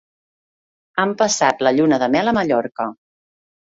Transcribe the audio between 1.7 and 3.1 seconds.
lluna de mel a Mallorca.